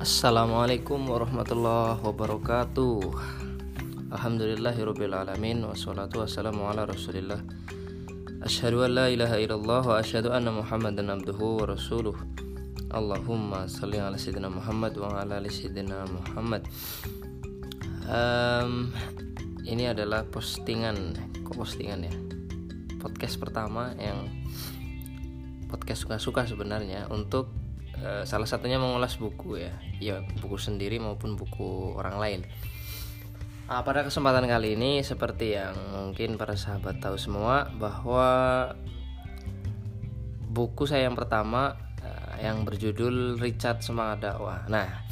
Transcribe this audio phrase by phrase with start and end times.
[0.00, 3.04] Assalamualaikum warahmatullahi wabarakatuh.
[4.08, 7.36] Alhamdulillahirrabbilalamin Wassalatu wassalamu ala rasulillah.
[8.40, 12.16] Ashadu an la ilaha illallah Wa ashadu anna muhammadan abduhu wa rasuluh.
[12.88, 16.64] Allahumma salli ala sayyidina Muhammad Wa ala ali sayyidina Muhammad.
[18.08, 18.96] Um,
[19.68, 21.12] Ini adalah postingan
[21.44, 22.14] Kok postingan ya?
[23.04, 24.32] Podcast pertama yang
[25.68, 27.59] Podcast suka-suka sebenarnya Untuk
[28.00, 29.72] Eh, salah satunya mengulas buku ya.
[30.00, 32.40] Ya buku sendiri maupun buku orang lain.
[33.70, 38.28] Nah, pada kesempatan kali ini seperti yang mungkin para sahabat tahu semua bahwa
[40.50, 44.66] buku saya yang pertama uh, yang berjudul Richard Semangat Dakwah.
[44.66, 45.06] Nah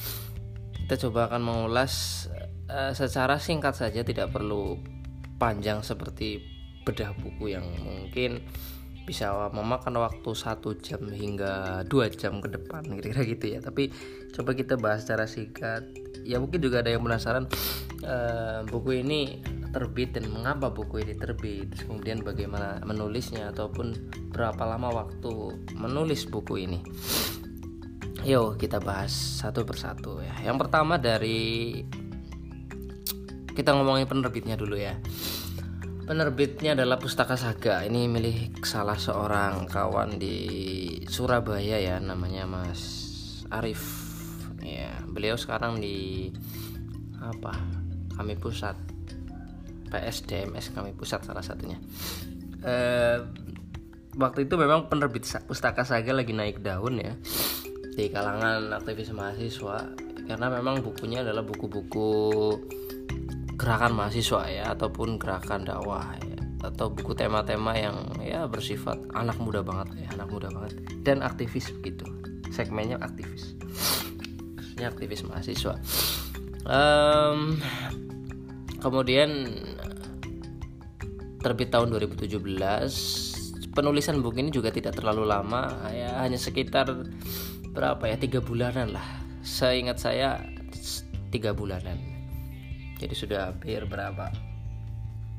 [0.75, 2.27] kita coba akan mengulas
[2.67, 4.75] uh, secara singkat saja tidak perlu
[5.39, 6.43] panjang seperti
[6.83, 8.43] bedah buku yang mungkin
[9.09, 13.65] bisa memakan waktu satu jam hingga dua jam ke depan kira-kira gitu ya.
[13.65, 13.89] Tapi
[14.37, 15.89] coba kita bahas secara singkat.
[16.29, 17.49] Ya mungkin juga ada yang penasaran
[18.05, 19.41] uh, buku ini
[19.73, 21.73] terbit dan mengapa buku ini terbit?
[21.89, 23.97] Kemudian bagaimana menulisnya ataupun
[24.29, 25.33] berapa lama waktu
[25.73, 26.85] menulis buku ini?
[28.29, 30.53] Yuk kita bahas satu persatu ya.
[30.53, 31.81] Yang pertama dari
[33.57, 34.95] kita ngomongin penerbitnya dulu ya
[36.09, 37.85] Penerbitnya adalah Pustaka Saga.
[37.85, 40.41] Ini milik salah seorang kawan di
[41.05, 42.81] Surabaya ya, namanya Mas
[43.53, 44.09] Arif.
[44.65, 46.33] Ya, beliau sekarang di
[47.21, 47.53] apa?
[48.17, 48.81] Kami Pusat.
[49.93, 51.77] PSDMS Kami Pusat salah satunya.
[52.65, 53.21] Eh,
[54.17, 57.13] waktu itu memang penerbit Pustaka Saga lagi naik daun ya
[57.99, 59.93] di kalangan aktivis mahasiswa
[60.25, 62.55] karena memang bukunya adalah buku-buku
[63.59, 69.67] gerakan mahasiswa ya ataupun gerakan dakwah ya, atau buku tema-tema yang ya bersifat anak muda
[69.67, 72.07] banget ya anak muda banget dan aktivis begitu.
[72.55, 73.59] Segmennya aktivis.
[74.79, 75.75] Ini aktivis mahasiswa.
[76.65, 77.59] Um,
[78.79, 79.51] kemudian
[81.43, 82.39] terbit tahun 2017
[83.75, 86.89] penulisan buku ini juga tidak terlalu lama ya hanya sekitar
[87.75, 89.07] berapa ya tiga bulanan lah.
[89.43, 90.43] Seingat saya
[91.35, 92.08] tiga bulanan
[92.99, 94.35] jadi sudah hampir berapa?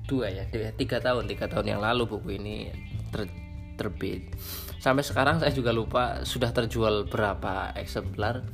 [0.07, 2.73] Dua ya tiga tahun tiga tahun yang lalu buku ini
[3.13, 3.29] ter,
[3.75, 4.33] terbit.
[4.79, 8.47] Sampai sekarang saya juga lupa sudah terjual berapa eksemplar.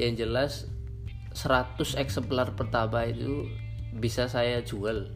[0.00, 0.52] Yang jelas
[1.36, 3.46] 100 eksemplar pertama itu
[3.96, 5.12] bisa saya jual.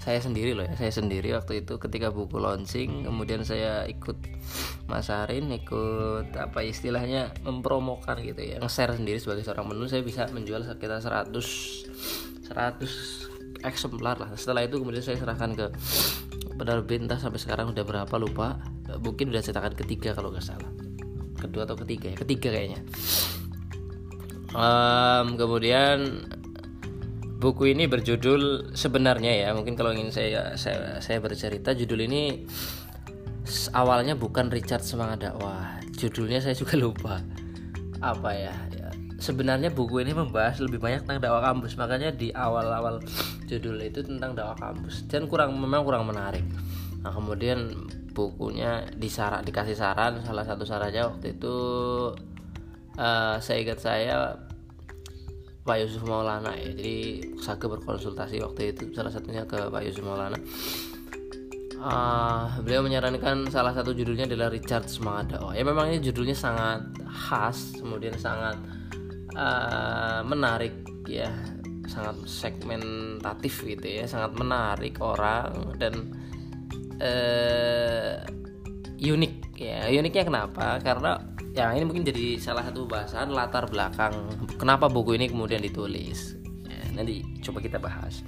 [0.00, 4.16] Saya sendiri loh ya saya sendiri waktu itu ketika buku launching kemudian saya ikut
[4.88, 10.64] masarin ikut apa istilahnya mempromokan gitu ya nge-share sendiri sebagai seorang penulis saya bisa menjual
[10.64, 11.28] sekitar 100
[12.50, 14.30] 100 eksemplar lah.
[14.34, 15.66] Setelah itu kemudian saya serahkan ke
[16.58, 18.58] penerbit entah sampai sekarang udah berapa lupa.
[19.00, 20.70] Mungkin udah cetakan ketiga kalau nggak salah.
[21.38, 22.16] Kedua atau ketiga ya?
[22.18, 22.80] Ketiga kayaknya.
[24.50, 26.26] Um, kemudian
[27.38, 29.48] buku ini berjudul sebenarnya ya.
[29.54, 32.44] Mungkin kalau ingin saya saya, saya bercerita judul ini
[33.72, 37.22] awalnya bukan Richard semangat dakwah judulnya saya juga lupa.
[38.00, 38.54] Apa ya
[39.20, 41.76] sebenarnya buku ini membahas lebih banyak tentang dakwah kampus.
[41.76, 43.04] Makanya di awal-awal
[43.44, 45.04] judul itu tentang dakwah kampus.
[45.06, 46.42] Dan kurang memang kurang menarik.
[47.04, 47.70] Nah kemudian
[48.16, 50.24] bukunya disarak dikasih saran.
[50.24, 51.56] Salah satu sarannya waktu itu
[52.96, 54.16] uh, saya ingat saya
[55.62, 56.72] Pak Yusuf Maulana ya.
[56.72, 56.96] Jadi
[57.38, 58.90] saya berkonsultasi waktu itu.
[58.96, 60.40] Salah satunya ke Pak Yusuf Maulana.
[61.80, 65.56] Uh, beliau menyarankan salah satu judulnya adalah Richard Semangat Dakwah.
[65.56, 68.60] Ya memang ini judulnya sangat khas kemudian sangat
[69.34, 70.74] uh, menarik
[71.06, 71.30] ya.
[71.90, 74.04] Sangat segmentatif gitu ya.
[74.06, 75.94] Sangat menarik orang dan
[77.02, 78.22] uh,
[79.00, 79.88] unik ya.
[79.90, 80.78] Uniknya kenapa?
[80.78, 81.18] Karena
[81.50, 84.14] ya ini mungkin jadi salah satu bahasan latar belakang
[84.54, 86.38] kenapa buku ini kemudian ditulis.
[86.68, 88.22] Ya, nanti coba kita bahas.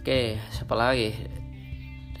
[0.00, 1.14] Oke siapa lagi?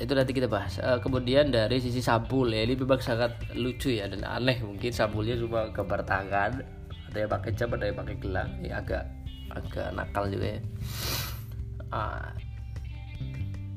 [0.00, 0.80] Itu nanti kita bahas.
[0.80, 2.64] Uh, kemudian dari sisi sabul ya.
[2.64, 6.79] Ini memang sangat lucu ya dan aneh mungkin sabulnya cuma gambar tangan
[7.10, 8.50] ada yang pakai jam ada yang pakai gelang.
[8.62, 9.04] Ya agak
[9.50, 10.60] agak nakal juga ya.
[11.90, 12.30] Ah,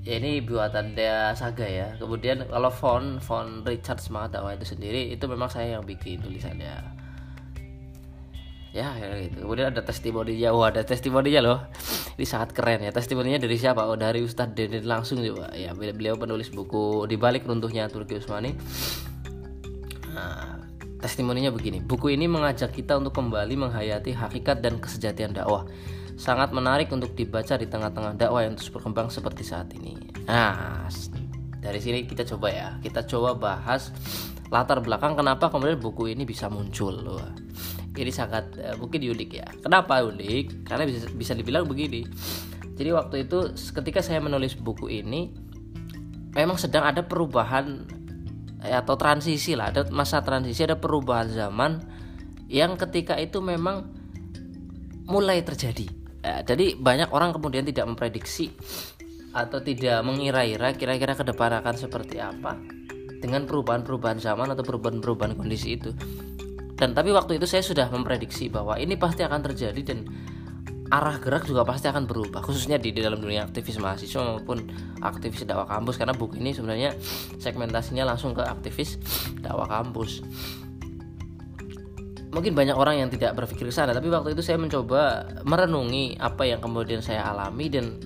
[0.06, 1.98] ya ini buatan dia saga ya.
[1.98, 7.02] Kemudian kalau font font Richard semangat dakwah itu sendiri itu memang saya yang bikin tulisannya.
[8.74, 9.46] Ya, ya gitu.
[9.46, 10.50] Kemudian ada testimoninya.
[10.54, 11.60] Wah ada testimoninya loh.
[12.18, 12.90] Ini sangat keren ya.
[12.90, 13.86] Testimoninya dari siapa?
[13.86, 15.54] Oh dari Ustadz Deden langsung juga.
[15.54, 18.54] Ya beliau penulis buku di balik runtuhnya Turki Utsmani
[21.04, 25.68] Testimoninya begini, buku ini mengajak kita untuk kembali menghayati hakikat dan kesejatian dakwah.
[26.16, 30.00] Sangat menarik untuk dibaca di tengah-tengah dakwah yang terus berkembang seperti saat ini.
[30.24, 30.88] Nah,
[31.60, 33.92] dari sini kita coba ya, kita coba bahas
[34.48, 36.96] latar belakang kenapa kemudian buku ini bisa muncul.
[36.96, 37.28] Loh.
[37.94, 42.10] ini sangat uh, mungkin unik ya kenapa unik karena bisa bisa dibilang begini
[42.74, 45.30] jadi waktu itu ketika saya menulis buku ini
[46.34, 48.03] memang sedang ada perubahan eh,
[48.64, 51.84] atau transisi lah ada masa transisi ada perubahan zaman
[52.48, 53.92] yang ketika itu memang
[55.08, 55.88] mulai terjadi.
[56.24, 58.56] Ya, jadi banyak orang kemudian tidak memprediksi
[59.36, 62.56] atau tidak mengira-ira kira-kira ke depan akan seperti apa
[63.20, 65.92] dengan perubahan-perubahan zaman atau perubahan-perubahan kondisi itu.
[66.80, 70.08] Dan tapi waktu itu saya sudah memprediksi bahwa ini pasti akan terjadi dan
[70.94, 74.70] arah gerak juga pasti akan berubah khususnya di, di dalam dunia aktivis mahasiswa maupun
[75.02, 76.94] aktivis dakwah kampus karena buku ini sebenarnya
[77.42, 79.02] segmentasinya langsung ke aktivis
[79.42, 80.22] dakwah kampus.
[82.34, 86.46] Mungkin banyak orang yang tidak berpikir ke sana tapi waktu itu saya mencoba merenungi apa
[86.46, 87.98] yang kemudian saya alami dan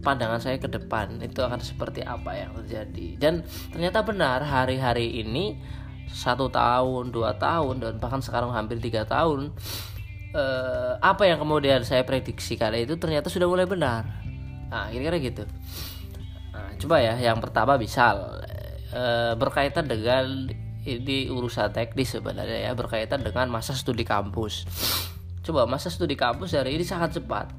[0.00, 3.08] pandangan saya ke depan itu akan seperti apa yang terjadi.
[3.20, 5.60] Dan ternyata benar hari-hari ini
[6.08, 9.52] satu tahun dua tahun dan bahkan sekarang hampir tiga tahun
[10.36, 14.04] eh, apa yang kemudian saya prediksi kali itu ternyata sudah mulai benar.
[14.68, 15.44] Nah kira-kira gitu.
[16.52, 18.36] Nah, coba ya yang pertama misal
[18.92, 20.52] eh, berkaitan dengan
[20.86, 24.68] ini urusan teknis sebenarnya ya berkaitan dengan masa studi kampus.
[25.42, 27.50] Coba masa studi kampus hari ini sangat cepat.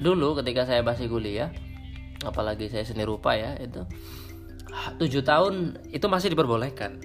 [0.00, 1.52] Dulu ketika saya masih kuliah
[2.24, 3.80] apalagi saya seni rupa ya itu
[5.00, 7.00] tujuh tahun itu masih diperbolehkan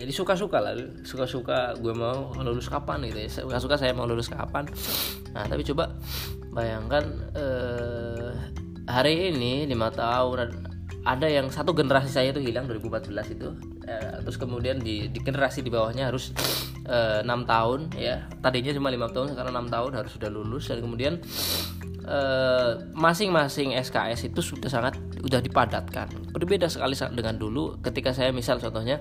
[0.00, 0.72] jadi suka-suka lah
[1.04, 3.28] suka-suka gue mau lulus kapan gitu ya.
[3.28, 4.64] Suka-suka saya mau lulus kapan.
[5.36, 5.92] Nah tapi coba
[6.56, 7.04] bayangkan
[7.36, 8.32] eh,
[8.88, 10.56] hari ini lima tahun
[11.04, 13.52] ada yang satu generasi saya itu hilang 2014 itu.
[13.84, 16.32] Eh, terus kemudian di, di generasi di bawahnya harus
[16.88, 18.24] eh, enam tahun ya.
[18.40, 20.72] Tadinya cuma lima tahun sekarang enam tahun harus sudah lulus.
[20.72, 21.20] Dan kemudian
[22.96, 26.10] masing-masing SKS itu sudah sangat sudah dipadatkan.
[26.34, 28.98] Berbeda sekali dengan dulu ketika saya misal contohnya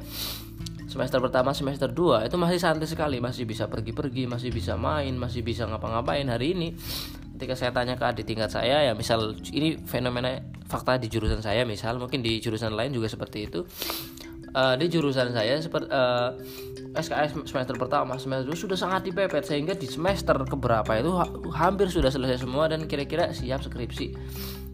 [0.90, 3.22] semester pertama semester 2 itu masih santai sekali.
[3.22, 6.74] Masih bisa pergi-pergi masih bisa main masih bisa ngapa-ngapain hari ini.
[7.38, 11.64] Ketika saya tanya ke adik tingkat saya ya misal ini fenomena fakta di jurusan saya
[11.64, 13.62] misal mungkin di jurusan lain juga seperti itu.
[14.50, 16.34] Uh, di jurusan saya seperti uh,
[16.98, 21.30] eh, SKS semester pertama semester 2 sudah sangat dipepet sehingga di semester keberapa itu ha
[21.54, 24.18] hampir sudah selesai semua dan kira-kira siap skripsi.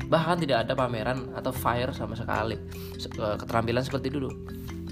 [0.07, 2.55] Bahkan tidak ada pameran atau fire sama sekali.
[2.55, 4.31] Eh, keterampilan seperti dulu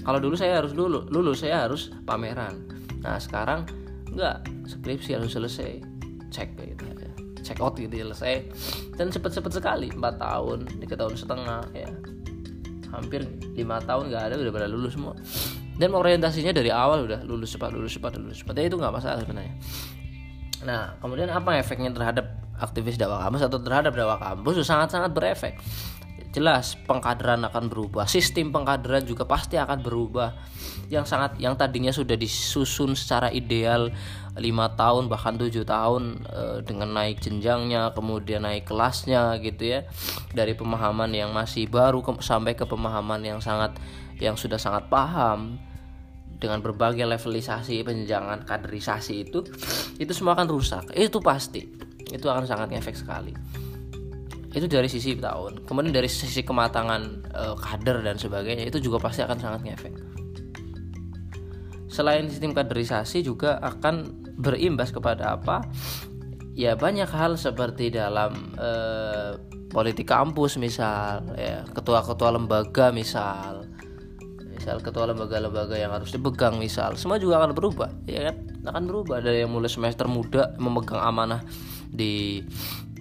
[0.04, 2.68] kalau dulu saya harus dulu lulus saya harus pameran.
[3.00, 3.64] Nah sekarang
[4.12, 5.80] enggak skripsi harus selesai.
[6.30, 7.14] Cek gitu ya
[7.44, 8.34] check out gitu ya selesai.
[8.96, 11.88] Dan cepet-cepet sekali 4 tahun 3 tahun setengah ya.
[12.90, 15.14] Hampir lima tahun nggak ada udah pada lulus semua.
[15.76, 18.54] Dan orientasinya dari awal udah lulus cepat lulus cepat lulus cepat.
[18.56, 19.54] Ya itu nggak masalah sebenarnya.
[20.64, 24.64] Nah kemudian apa efeknya terhadap aktivis dakwah kampus atau terhadap dakwah kampus?
[24.64, 25.60] Sangat sangat berefek
[26.34, 30.34] jelas pengkaderan akan berubah sistem pengkaderan juga pasti akan berubah.
[30.86, 33.90] Yang sangat yang tadinya sudah disusun secara ideal
[34.38, 39.80] lima tahun bahkan tujuh tahun e, dengan naik jenjangnya kemudian naik kelasnya gitu ya
[40.34, 43.78] dari pemahaman yang masih baru sampai ke pemahaman yang sangat
[44.18, 45.56] yang sudah sangat paham
[46.42, 49.46] dengan berbagai levelisasi penjenjangan kaderisasi itu
[49.98, 50.84] itu semua akan rusak.
[50.98, 51.64] Itu pasti.
[52.10, 53.63] Itu akan sangat efek sekali
[54.54, 55.66] itu dari sisi tahun.
[55.66, 59.94] Kemudian dari sisi kematangan e, kader dan sebagainya itu juga pasti akan sangat ngefek.
[61.90, 65.66] Selain sistem kaderisasi juga akan berimbas kepada apa?
[66.54, 68.70] Ya banyak hal seperti dalam e,
[69.74, 73.66] politik kampus misal ya ketua-ketua lembaga misal
[74.54, 78.36] misal ketua lembaga-lembaga yang harus dipegang misal semua juga akan berubah ya kan?
[78.70, 79.18] Akan berubah.
[79.18, 81.42] Dari yang mulai semester muda memegang amanah
[81.90, 82.42] di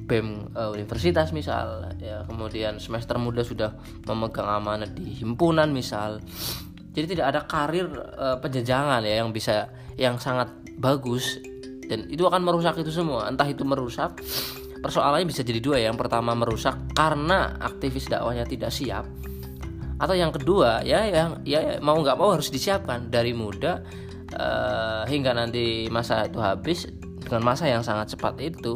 [0.04, 3.72] BEM uh, universitas misal ya kemudian semester muda sudah
[4.04, 6.20] memegang amanah di himpunan misal.
[6.94, 8.38] Jadi tidak ada karir uh,
[9.02, 11.42] ya yang bisa yang sangat bagus
[11.88, 13.32] dan itu akan merusak itu semua.
[13.32, 14.22] Entah itu merusak
[14.84, 15.90] persoalannya bisa jadi dua ya.
[15.90, 19.08] Yang pertama merusak karena aktivis dakwahnya tidak siap.
[19.98, 23.80] Atau yang kedua ya yang ya mau nggak mau harus disiapkan dari muda
[24.36, 26.90] uh, hingga nanti masa itu habis
[27.24, 28.76] dengan masa yang sangat cepat itu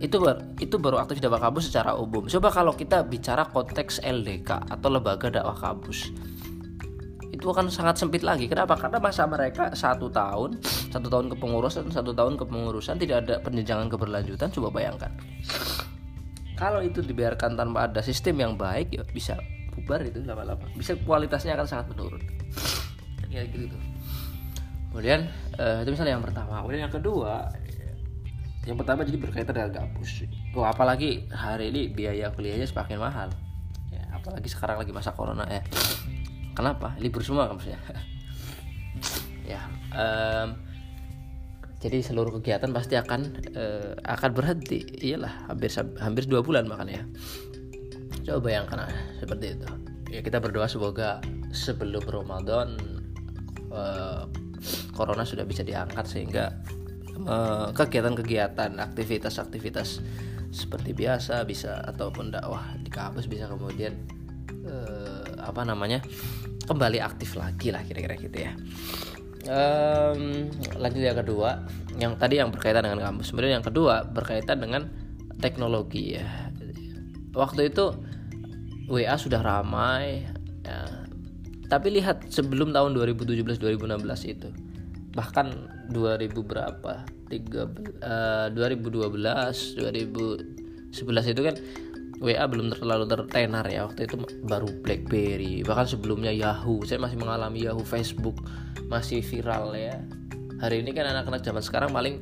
[0.00, 2.24] itu baru itu baru aktif dakwah kampus secara umum.
[2.24, 6.08] Coba kalau kita bicara konteks LDK atau lembaga dakwah kampus
[7.40, 8.44] itu akan sangat sempit lagi.
[8.44, 8.76] Kenapa?
[8.76, 10.60] Karena masa mereka satu tahun
[10.92, 15.12] satu tahun kepengurusan satu tahun kepengurusan tidak ada penjenjangan keberlanjutan coba bayangkan.
[16.60, 19.40] Kalau itu dibiarkan tanpa ada sistem yang baik ya bisa
[19.72, 20.68] bubar itu lama-lama.
[20.76, 22.20] Bisa kualitasnya akan sangat menurun.
[23.32, 23.76] Ya gitu.
[24.92, 26.60] Kemudian uh, itu misalnya yang pertama.
[26.60, 27.48] Kemudian yang kedua
[28.68, 33.28] yang pertama jadi berkaitan dengan kampus oh apalagi hari ini biaya kuliahnya semakin mahal.
[33.88, 35.64] Ya apalagi sekarang lagi masa corona ya.
[36.52, 36.92] Kenapa?
[37.00, 37.80] Libur semua kampusnya
[39.50, 39.64] ya
[39.96, 40.60] um,
[41.80, 43.20] jadi seluruh kegiatan pasti akan
[43.56, 44.84] uh, akan berhenti.
[45.00, 47.08] Iyalah hampir hampir dua bulan makanya
[48.28, 49.68] coba bayangkan seperti itu.
[50.12, 52.76] Ya kita berdoa semoga sebelum Ramadan
[53.72, 54.28] uh,
[54.92, 56.52] corona sudah bisa diangkat sehingga
[57.74, 60.00] kegiatan-kegiatan aktivitas-aktivitas
[60.50, 63.94] seperti biasa bisa ataupun dakwah di kampus bisa kemudian
[64.66, 66.02] uh, apa namanya
[66.66, 68.52] kembali aktif lagi lah kira-kira gitu ya.
[69.48, 71.64] Um, lanjut yang kedua
[71.96, 73.32] yang tadi yang berkaitan dengan kampus.
[73.32, 74.90] Kemudian yang kedua berkaitan dengan
[75.38, 76.50] teknologi ya.
[77.32, 77.94] Waktu itu
[78.90, 80.26] WA sudah ramai
[80.66, 81.06] ya.
[81.70, 83.86] tapi lihat sebelum tahun 2017 2016
[84.26, 84.50] itu
[85.14, 87.04] bahkan 2000 berapa?
[87.30, 87.38] 3
[88.02, 91.56] uh, 2012 2011 itu kan
[92.20, 93.88] WA belum terlalu tertenar ya.
[93.88, 96.84] Waktu itu baru BlackBerry bahkan sebelumnya Yahoo.
[96.84, 98.36] Saya masih mengalami Yahoo Facebook
[98.92, 100.04] masih viral ya.
[100.60, 102.20] Hari ini kan anak-anak zaman sekarang paling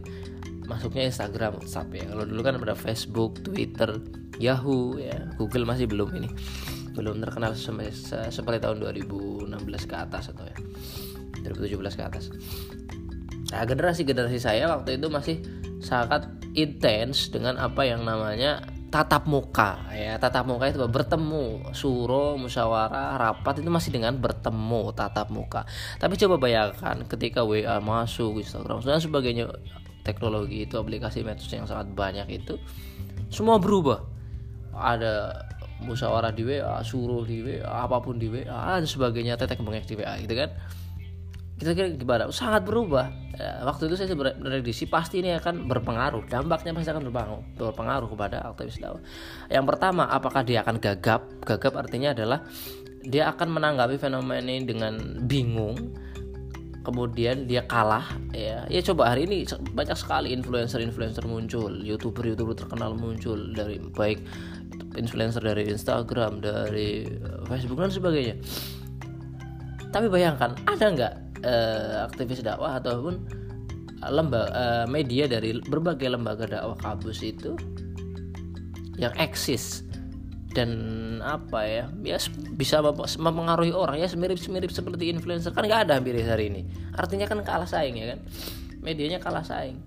[0.70, 2.06] masuknya Instagram WhatsApp ya.
[2.14, 3.98] Kalau dulu kan ada Facebook Twitter
[4.38, 5.34] Yahoo ya.
[5.34, 6.30] Google masih belum ini.
[6.94, 9.50] Belum terkenal seperti tahun 2016
[9.90, 10.58] ke atas atau ya.
[11.42, 12.24] 2017 ke atas
[13.48, 15.40] nah generasi generasi saya waktu itu masih
[15.80, 20.16] sangat intens dengan apa yang namanya tatap muka ya.
[20.16, 25.68] Tatap muka itu bertemu suro musyawarah rapat itu masih dengan bertemu tatap muka.
[26.00, 29.52] Tapi coba bayangkan ketika WA masuk Instagram dan sebagainya
[30.02, 32.56] teknologi itu aplikasi medsos yang sangat banyak itu
[33.28, 34.02] semua berubah.
[34.72, 35.46] Ada
[35.84, 39.94] musyawarah di WA suruh di WA apa pun di WA dan sebagainya tetek bengek di
[39.94, 40.50] WA gitu kan
[41.58, 42.30] kita kira gimana?
[42.30, 43.10] Sangat berubah.
[43.34, 46.26] Ya, waktu itu saya prediksi pasti ini akan berpengaruh.
[46.30, 49.02] Dampaknya pasti akan berpengaruh berpengaruh kepada aktivis dakwah.
[49.50, 51.26] Yang pertama apakah dia akan gagap?
[51.42, 52.46] Gagap artinya adalah
[53.02, 55.94] dia akan menanggapi fenomena ini dengan bingung
[56.88, 58.64] kemudian dia kalah ya.
[58.72, 59.44] Ya coba hari ini
[59.76, 64.24] banyak sekali influencer influencer muncul youtuber youtuber terkenal muncul dari baik
[64.96, 67.04] influencer dari Instagram dari
[67.44, 68.40] Facebook dan sebagainya.
[69.92, 73.22] Tapi bayangkan ada nggak uh, aktivis dakwah ataupun
[74.08, 77.58] lembaga uh, media dari berbagai lembaga dakwah kampus itu
[78.98, 79.86] yang eksis
[80.54, 80.70] dan
[81.22, 82.18] apa ya ya
[82.56, 82.82] bisa
[83.20, 85.54] mempengaruhi orang ya mirip mirip seperti influencer.
[85.54, 86.62] Kan nggak ada hampir hari ini.
[86.96, 88.20] Artinya kan kalah saing ya kan?
[88.82, 89.78] Medianya kalah saing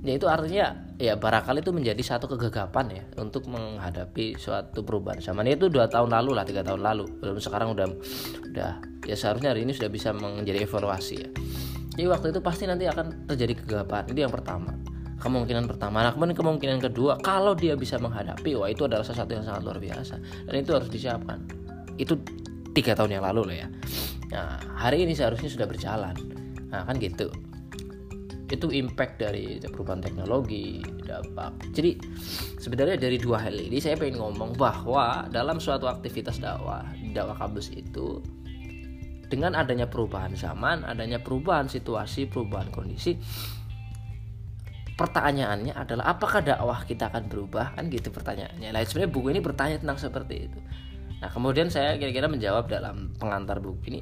[0.00, 5.44] ya itu artinya ya barangkali itu menjadi satu kegagapan ya untuk menghadapi suatu perubahan zaman.
[5.48, 7.04] Itu dua tahun lalu lah tiga tahun lalu.
[7.20, 7.86] Belum sekarang udah
[8.52, 8.72] udah
[9.04, 11.28] ya seharusnya hari ini sudah bisa menjadi evaluasi ya.
[12.00, 14.08] Jadi waktu itu pasti nanti akan terjadi kegagapan.
[14.08, 14.72] Itu yang pertama.
[15.20, 16.00] Kemungkinan pertama.
[16.00, 19.76] Nah kemudian kemungkinan kedua kalau dia bisa menghadapi wah itu adalah sesuatu yang sangat luar
[19.76, 20.16] biasa.
[20.48, 21.44] Dan itu harus disiapkan.
[22.00, 22.16] Itu
[22.72, 23.68] tiga tahun yang lalu loh ya.
[24.32, 26.16] Nah hari ini seharusnya sudah berjalan.
[26.72, 27.28] Nah kan gitu
[28.50, 31.70] itu impact dari perubahan teknologi dampak.
[31.70, 31.96] Jadi
[32.58, 36.82] sebenarnya dari dua hal ini saya pengen ngomong bahwa dalam suatu aktivitas dakwah
[37.14, 38.18] dakwah kampus itu
[39.30, 43.14] dengan adanya perubahan zaman adanya perubahan situasi perubahan kondisi
[44.98, 47.72] pertanyaannya adalah apakah dakwah kita akan berubah?
[47.72, 48.68] Kan gitu pertanyaannya.
[48.74, 50.58] Nah sebenarnya buku ini bertanya tentang seperti itu.
[51.22, 54.00] Nah kemudian saya kira-kira menjawab dalam pengantar buku ini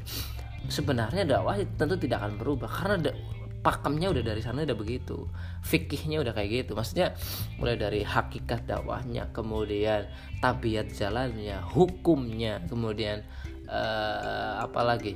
[0.66, 3.12] sebenarnya dakwah tentu tidak akan berubah karena
[3.60, 5.26] pakemnya udah dari sana udah begitu.
[5.66, 6.72] Fikihnya udah kayak gitu.
[6.78, 7.14] Maksudnya
[7.58, 10.06] mulai dari hakikat dakwahnya kemudian
[10.38, 13.26] tabiat jalannya hukumnya kemudian
[13.66, 15.14] uh, apa lagi?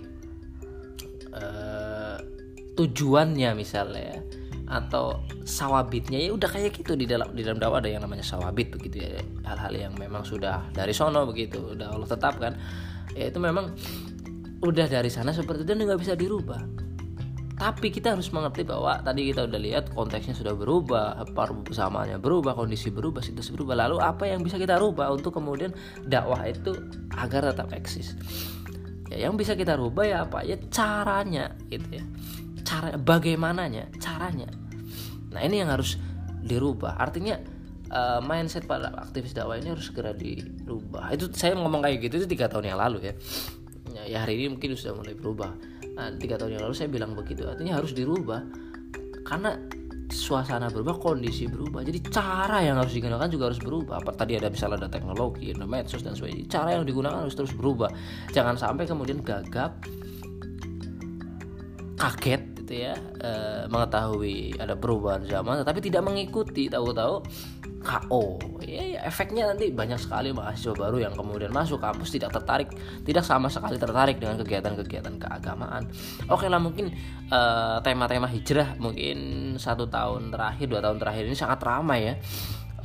[1.32, 2.20] Uh,
[2.76, 4.20] tujuannya misalnya
[4.68, 8.74] atau sawabitnya ya udah kayak gitu di dalam di dalam dakwah ada yang namanya sawabit
[8.74, 9.20] begitu ya.
[9.46, 12.52] Hal-hal yang memang sudah dari sono begitu udah Allah tetapkan.
[13.12, 13.76] Ya itu memang
[14.62, 16.81] udah dari sana seperti itu dan nggak bisa dirubah
[17.52, 21.20] tapi kita harus mengerti bahwa tadi kita udah lihat konteksnya sudah berubah,
[21.62, 23.76] bersamanya berubah, kondisi berubah, situasi berubah.
[23.86, 25.70] Lalu apa yang bisa kita rubah untuk kemudian
[26.08, 26.72] dakwah itu
[27.12, 28.16] agar tetap eksis?
[29.12, 30.40] Ya, yang bisa kita rubah ya apa?
[30.48, 32.04] Ya caranya gitu ya.
[32.64, 34.48] Cara bagaimananya, caranya.
[35.28, 36.00] Nah, ini yang harus
[36.40, 36.96] dirubah.
[36.96, 37.36] Artinya
[37.92, 41.12] uh, mindset pada aktivis dakwah ini harus segera dirubah.
[41.12, 43.14] Itu saya ngomong kayak gitu itu tiga tahun yang lalu ya.
[43.92, 45.52] Ya, ya hari ini mungkin sudah mulai berubah
[46.16, 48.42] tiga tahun yang lalu saya bilang begitu artinya harus dirubah
[49.22, 49.54] karena
[50.12, 51.80] suasana berubah, kondisi berubah.
[51.82, 54.04] Jadi cara yang harus digunakan juga harus berubah.
[54.04, 56.46] Apa tadi ada misalnya ada teknologi, ada medsos dan sebagainya.
[56.52, 57.88] Cara yang digunakan harus terus berubah.
[58.30, 59.80] Jangan sampai kemudian gagap,
[61.96, 62.94] kaget gitu ya,
[63.24, 63.30] e,
[63.72, 66.68] mengetahui ada perubahan zaman, tapi tidak mengikuti.
[66.68, 67.24] Tahu-tahu
[67.82, 72.70] KO ya, ya efeknya nanti banyak sekali mahasiswa baru yang kemudian masuk kampus tidak tertarik
[73.02, 75.90] tidak sama sekali tertarik dengan kegiatan-kegiatan keagamaan.
[76.30, 76.94] Oke lah mungkin
[77.82, 79.18] tema tema-tema hijrah mungkin
[79.56, 82.14] satu tahun terakhir dua tahun terakhir ini sangat ramai ya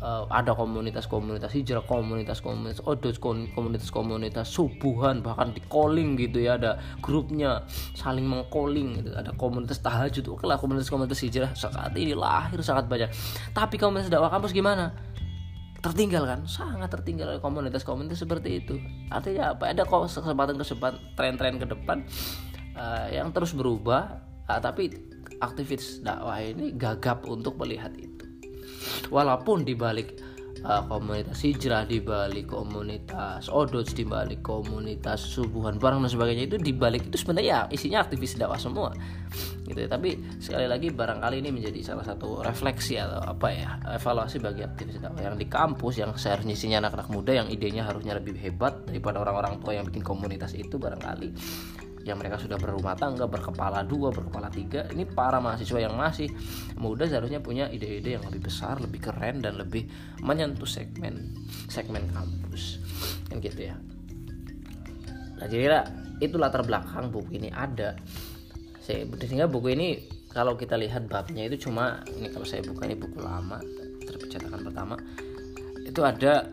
[0.01, 7.66] uh, ada komunitas-komunitas hijrah, komunitas-komunitas odus, komunitas-komunitas subuhan bahkan di calling gitu ya ada grupnya
[7.94, 9.12] saling mengcalling gitu.
[9.13, 13.10] Ada komunitas tahajud, oke lah komunitas-komunitas hijrah saat ini lahir sangat banyak.
[13.54, 14.94] Tapi komunitas dakwah kampus gimana?
[15.77, 18.82] tertinggal kan sangat tertinggal oleh komunitas-komunitas seperti itu
[19.13, 22.01] artinya apa ada kok kesempatan-kesempatan tren-tren ke depan
[22.74, 24.18] uh, yang terus berubah
[24.50, 24.89] uh, tapi
[25.38, 28.17] aktivis dakwah ini gagap untuk melihat itu
[29.10, 30.20] walaupun di balik
[30.63, 36.58] uh, komunitas hijrah di balik komunitas odots di balik komunitas subuhan barang dan sebagainya itu
[36.58, 38.89] di balik itu sebenarnya ya isinya aktivis dakwah semua.
[39.67, 39.89] Gitu ya.
[39.91, 45.03] Tapi sekali lagi barangkali ini menjadi salah satu refleksi atau apa ya evaluasi bagi aktivis
[45.03, 49.22] dakwah yang di kampus yang seharusnya isinya anak-anak muda yang idenya harusnya lebih hebat daripada
[49.22, 51.29] orang-orang tua yang bikin komunitas itu barangkali
[52.08, 54.88] yang mereka sudah berumah tangga berkepala dua berkepala tiga.
[54.88, 56.32] Ini para mahasiswa yang masih
[56.80, 59.86] muda seharusnya punya ide-ide yang lebih besar lebih keren dan lebih
[60.24, 61.36] menyentuh segmen
[61.68, 62.80] segmen kampus.
[63.28, 63.76] Kan gitu ya.
[65.38, 65.84] Nah jadi
[66.24, 68.00] itu latar belakang buku ini ada.
[68.82, 69.88] Sehingga buku ini
[70.32, 73.60] kalau kita lihat babnya itu cuma ini kalau saya buka ini buku lama
[74.08, 74.96] terpecatakan pertama.
[75.84, 76.48] Itu ada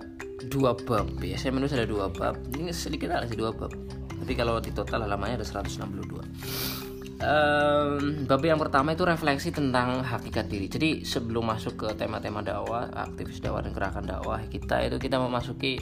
[0.50, 1.22] dua bab.
[1.22, 2.34] Ya saya menulis ada dua bab.
[2.58, 6.94] Ini sedikit aja dua bab tapi kalau di total halamannya ada 162
[7.24, 10.66] um, bab yang pertama itu refleksi tentang hakikat diri.
[10.66, 15.78] Jadi sebelum masuk ke tema-tema dakwah aktivis dakwah dan gerakan dakwah kita itu kita memasuki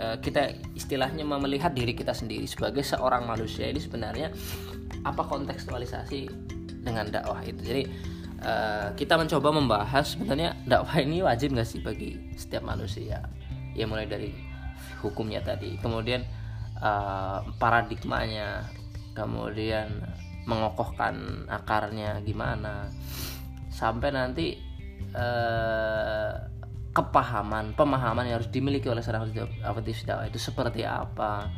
[0.00, 4.32] uh, kita istilahnya melihat diri kita sendiri sebagai seorang manusia ini sebenarnya
[5.02, 6.28] apa kontekstualisasi
[6.82, 7.60] dengan dakwah itu.
[7.62, 7.82] Jadi
[8.42, 13.22] uh, kita mencoba membahas sebenarnya dakwah ini wajib nggak sih bagi setiap manusia?
[13.72, 14.30] Ya mulai dari
[15.00, 15.80] hukumnya tadi.
[15.80, 16.22] Kemudian
[16.82, 18.66] uh, paradigmanya
[19.14, 20.02] kemudian
[20.44, 22.90] mengokohkan akarnya gimana
[23.70, 24.58] sampai nanti
[25.14, 26.34] uh,
[26.92, 29.32] kepahaman pemahaman yang harus dimiliki oleh seorang
[29.64, 31.48] aktivis dakwah itu seperti apa.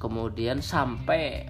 [0.00, 1.44] Kemudian sampai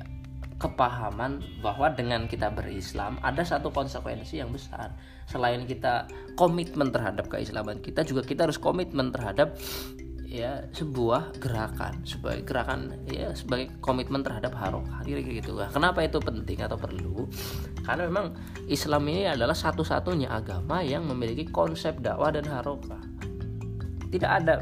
[0.57, 4.91] kepahaman bahwa dengan kita berislam ada satu konsekuensi yang besar.
[5.31, 9.55] Selain kita komitmen terhadap keislaman kita juga kita harus komitmen terhadap
[10.37, 15.57] ya sebuah gerakan sebagai gerakan ya sebagai komitmen terhadap harokah kira gitu.
[15.57, 17.25] Lah kenapa itu penting atau perlu?
[17.81, 18.37] Karena memang
[18.69, 23.01] Islam ini adalah satu-satunya agama yang memiliki konsep dakwah dan harokah
[24.13, 24.55] tidak ada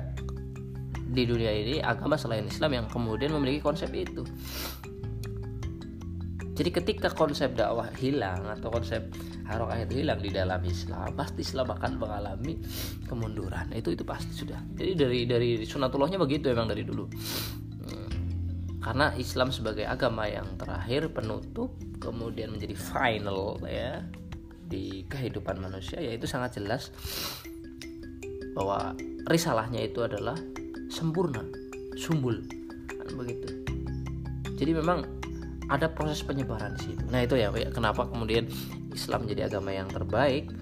[1.14, 4.26] di dunia ini agama selain Islam yang kemudian memiliki konsep itu
[6.54, 9.10] jadi ketika konsep dakwah hilang atau konsep
[9.42, 12.62] harokah itu hilang di dalam Islam pasti Islam akan mengalami
[13.10, 13.74] kemunduran.
[13.74, 14.62] Itu itu pasti sudah.
[14.78, 17.10] Jadi dari dari sunatullahnya begitu emang dari dulu.
[17.84, 18.08] Hmm.
[18.80, 24.04] karena Islam sebagai agama yang terakhir penutup kemudian menjadi final ya
[24.68, 26.92] di kehidupan manusia yaitu sangat jelas
[28.52, 28.92] bahwa
[29.28, 30.38] risalahnya itu adalah
[30.86, 31.42] sempurna
[31.98, 32.38] sumbul.
[32.86, 33.48] Kan begitu.
[34.54, 35.23] Jadi memang
[35.70, 37.04] ada proses penyebaran di situ.
[37.08, 38.48] Nah itu ya, kenapa kemudian
[38.92, 40.52] Islam menjadi agama yang terbaik?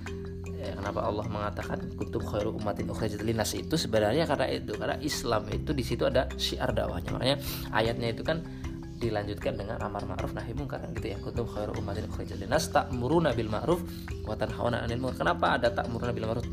[0.62, 3.18] Ya, kenapa Allah mengatakan kutub khairu umatin ukhrijat
[3.58, 7.10] itu sebenarnya karena itu karena Islam itu di situ ada syiar dakwahnya.
[7.18, 7.36] Makanya
[7.74, 8.46] ayatnya itu kan
[9.02, 13.50] dilanjutkan dengan amar ma'ruf nahi munkar gitu ya kutub khairu umatin ukhrijat linas ta'muruna bil
[13.50, 13.82] ma'ruf
[14.22, 15.26] wa tanhauna 'anil munkar.
[15.26, 16.46] Kenapa ada ta'muruna bil ma'ruf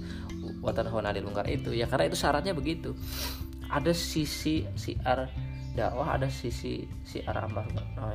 [0.57, 1.69] wa tanhauna 'anil munkar itu?
[1.77, 2.97] Ya karena itu syaratnya begitu.
[3.69, 5.29] Ada sisi syiar
[5.79, 7.63] dakwah ada sisi si arah amar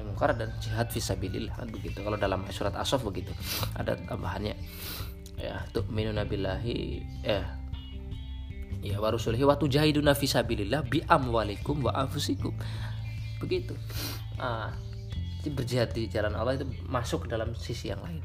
[0.04, 2.04] mungkar dan jihad visabilillah kan begitu.
[2.04, 3.32] Kalau dalam surat asof begitu
[3.72, 4.52] ada tambahannya.
[5.40, 7.44] Ya tuh minunabilahi eh
[8.84, 12.52] ya warusulihi wa tujahiduna visabilillah bi amwalikum wa anfusikum.
[13.40, 13.72] Begitu.
[14.36, 14.76] Ah
[15.44, 18.24] berjihad di jalan Allah itu masuk dalam sisi yang lain.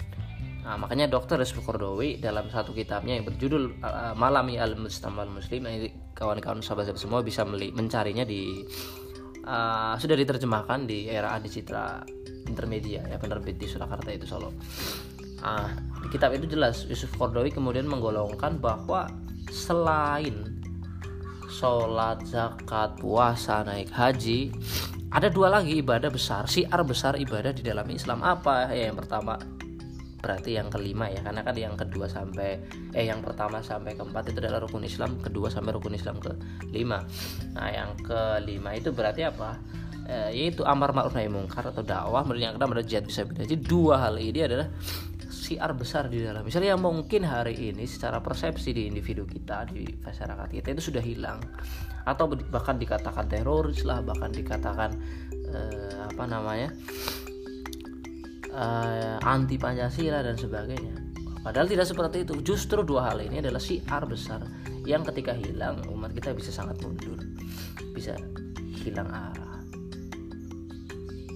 [0.64, 5.66] Nah, makanya Dokter Rizky Kordowi dalam satu kitabnya yang berjudul uh, Malami al Mustamal Muslim,
[5.66, 5.74] nah,
[6.16, 8.68] kawan-kawan sahabat-sahabat semua bisa mencarinya di
[9.50, 12.06] uh, sudah diterjemahkan di era Adi Citra
[12.46, 14.54] Intermedia ya penerbit di Surakarta itu Solo.
[15.42, 15.70] Uh,
[16.06, 19.10] di kitab itu jelas Yusuf Kordowi kemudian menggolongkan bahwa
[19.50, 20.62] selain
[21.50, 24.54] sholat, zakat, puasa, naik haji,
[25.10, 28.70] ada dua lagi ibadah besar, siar besar ibadah di dalam Islam apa?
[28.72, 29.36] Ya yang pertama
[30.20, 32.60] berarti yang kelima ya karena kan yang kedua sampai
[32.92, 36.36] eh yang pertama sampai keempat itu adalah rukun Islam kedua sampai rukun Islam ke
[36.76, 37.04] lima
[37.56, 39.56] nah yang kelima itu berarti apa?
[40.10, 43.56] Eh, yaitu amar ma'ruf nahi mungkar atau dakwah kemudian yang keenam adalah jihad bisa jadi
[43.62, 44.68] dua hal ini adalah
[45.30, 46.42] siar besar di dalam.
[46.42, 51.38] Misalnya mungkin hari ini secara persepsi di individu kita di masyarakat kita itu sudah hilang.
[52.10, 54.98] Atau bahkan dikatakan teroris lah bahkan dikatakan
[55.50, 56.74] eh, apa namanya
[58.52, 60.96] eh, anti pancasila dan sebagainya.
[61.40, 62.34] Padahal tidak seperti itu.
[62.44, 64.44] Justru dua hal ini adalah siar besar
[64.84, 67.18] yang ketika hilang umat kita bisa sangat mundur.
[67.96, 68.16] Bisa
[68.84, 69.50] hilang arah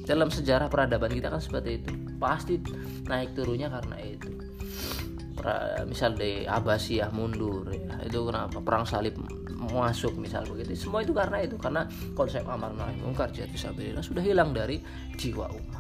[0.04, 1.92] dalam sejarah peradaban kita kan seperti itu.
[2.20, 2.60] Pasti
[3.08, 4.32] naik turunnya karena itu.
[5.88, 8.04] Misal di Abbasiyah mundur ya.
[8.08, 8.60] Itu kenapa?
[8.64, 9.16] Perang salib
[9.72, 10.76] masuk misal begitu.
[10.76, 11.56] Semua itu karena itu.
[11.56, 14.84] Karena konsep amar nahi mungkar sabirina sudah hilang dari
[15.16, 15.73] jiwa umat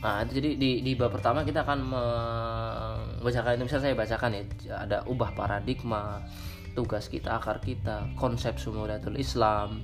[0.00, 4.44] nah itu jadi di, di bab pertama kita akan membacakan itu misal saya bacakan ya
[4.80, 6.24] ada ubah paradigma
[6.72, 9.82] tugas kita akar kita konsep sumudatul Islam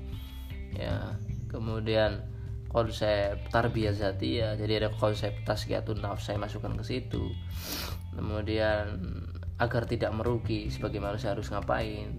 [0.73, 1.17] ya.
[1.47, 2.21] Kemudian
[2.69, 7.33] konsep tarbiyah ya jadi ada konsep tasgiyatun nafs saya masukkan ke situ.
[8.13, 9.01] Kemudian
[9.57, 12.13] agar tidak merugi sebagai manusia harus ngapain?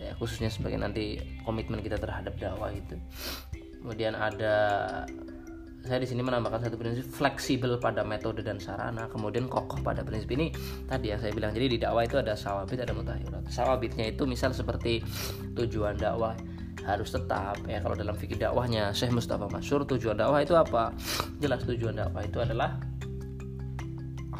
[0.00, 2.96] Ya, khususnya sebagai nanti komitmen kita terhadap dakwah itu.
[3.80, 4.56] Kemudian ada
[5.80, 10.28] saya di sini menambahkan satu prinsip fleksibel pada metode dan sarana kemudian kokoh pada prinsip
[10.36, 10.52] ini.
[10.86, 14.52] Tadi yang saya bilang jadi di dakwah itu ada sawabit ada mutahirat sawabitnya itu misal
[14.52, 15.00] seperti
[15.56, 16.36] tujuan dakwah
[16.84, 17.80] harus tetap ya.
[17.80, 20.92] Kalau dalam fikih dakwahnya Syekh Mustafa Masyur tujuan dakwah itu apa?
[21.40, 22.76] Jelas tujuan dakwah itu adalah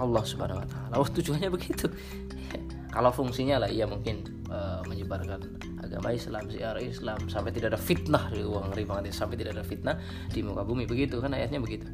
[0.00, 0.94] Allah Subhanahu wa taala.
[0.96, 1.88] Oh, tujuannya begitu.
[2.94, 5.40] kalau fungsinya lah iya mungkin uh, menyebarkan
[5.80, 9.96] agama Islam, siar Islam sampai tidak ada fitnah di uang ya sampai tidak ada fitnah
[10.28, 10.84] di muka bumi.
[10.84, 11.86] Begitu kan ayatnya begitu.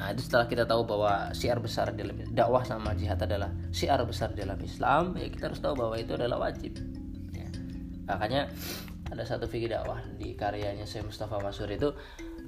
[0.00, 4.32] Nah, itu setelah kita tahu bahwa siar besar dalam dakwah sama jihad adalah siar besar
[4.32, 6.80] dalam Islam, ya kita harus tahu bahwa itu adalah wajib.
[8.10, 8.50] Makanya
[9.10, 11.94] ada satu fikih dakwah di karyanya Syekh Mustafa Masur itu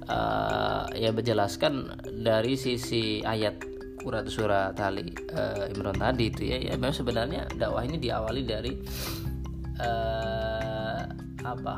[0.07, 3.72] uh, ya menjelaskan dari sisi ayat
[4.03, 8.73] Quran surat Ali uh, Imran tadi itu ya, ya memang sebenarnya dakwah ini diawali dari
[9.79, 11.01] uh,
[11.47, 11.75] apa?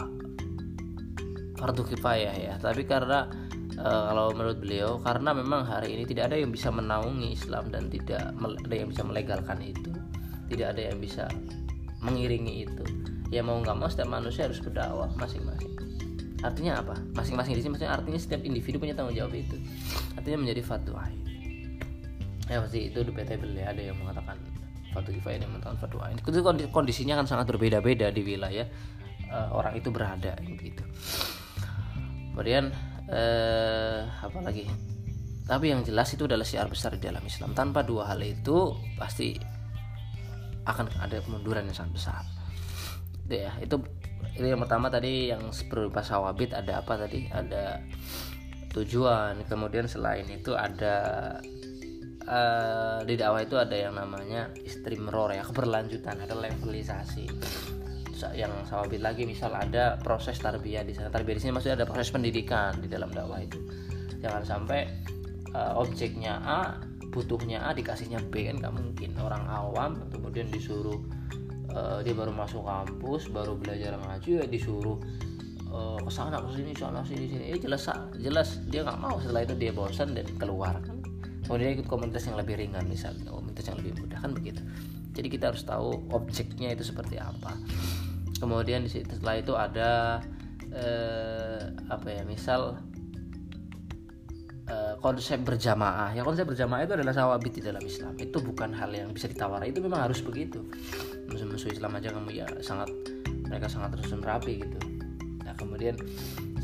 [1.56, 2.54] Fardu kifayah ya.
[2.58, 3.30] Tapi karena
[3.78, 7.88] uh, kalau menurut beliau karena memang hari ini tidak ada yang bisa menaungi Islam dan
[7.94, 9.94] tidak ada yang bisa melegalkan itu
[10.50, 11.26] tidak ada yang bisa
[12.02, 12.84] mengiringi itu.
[13.34, 15.74] Ya mau nggak mau setiap manusia harus berdakwah masing-masing.
[16.46, 16.96] Artinya apa?
[17.18, 19.58] Masing-masing di sini artinya setiap individu punya tanggung jawab itu.
[20.14, 21.10] Artinya menjadi fatwa
[22.46, 24.38] ya pasti itu debatable ya ada yang mengatakan
[24.96, 26.18] fatwa kifayah yang mengatakan fatwa ain.
[26.22, 26.40] Itu
[26.72, 28.68] kondisinya kan sangat berbeda-beda di wilayah
[29.28, 30.84] uh, orang itu berada gitu.
[32.32, 32.72] Kemudian
[33.12, 34.68] uh, apa lagi?
[35.46, 37.54] Tapi yang jelas itu adalah syiar besar di dalam Islam.
[37.54, 39.38] Tanpa dua hal itu pasti
[40.66, 42.24] akan ada kemunduran yang sangat besar.
[43.30, 43.52] Itu ya.
[43.62, 43.76] Itu
[44.36, 47.30] itu yang pertama tadi yang berupa sawabit ada apa tadi?
[47.30, 47.78] Ada
[48.74, 49.46] tujuan.
[49.46, 51.38] Kemudian selain itu ada
[52.28, 57.26] uh, di dakwah itu ada yang namanya istimror ya keberlanjutan ada levelisasi.
[58.34, 61.14] Yang sawabit lagi misal ada proses tarbiyah di sana.
[61.14, 63.60] Tarbiyah di sini maksudnya ada proses pendidikan di dalam dakwah itu.
[64.24, 64.90] Jangan sampai
[65.54, 66.82] uh, objeknya A
[67.14, 69.14] butuhnya A dikasihnya B kan nggak mungkin.
[69.22, 70.98] Orang awam kemudian disuruh
[71.76, 74.98] uh, dia baru masuk kampus baru belajar ngaji ya disuruh
[75.70, 77.44] uh, ke sana ke sini sana sini sini.
[77.54, 77.86] Eh jelas
[78.18, 79.22] jelas dia nggak mau.
[79.22, 80.82] Setelah itu dia bosan dan keluar
[81.46, 84.62] kemudian ikut komunitas yang lebih ringan misalnya komunitas yang lebih mudah kan begitu.
[85.16, 87.56] Jadi kita harus tahu objeknya itu seperti apa.
[88.36, 90.20] Kemudian di setelah itu ada
[90.74, 92.84] eh, apa ya misal
[94.66, 96.10] Eh, konsep berjamaah.
[96.18, 98.18] Ya konsep berjamaah itu adalah sawabit di dalam Islam.
[98.18, 100.66] Itu bukan hal yang bisa ditawar itu memang harus begitu.
[101.30, 102.90] Musuh-musuh Islam aja kamu ya sangat
[103.46, 104.78] mereka sangat terus rapi gitu.
[105.46, 105.94] Nah kemudian